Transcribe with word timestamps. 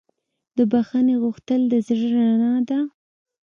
د 0.57 0.59
بښنې 0.71 1.15
غوښتل 1.23 1.61
د 1.71 1.73
زړه 1.87 2.09
رڼا 2.27 2.53
ده. 2.69 2.79